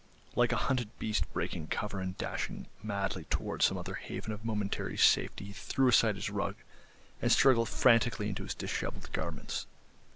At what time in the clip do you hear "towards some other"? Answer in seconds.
3.25-3.93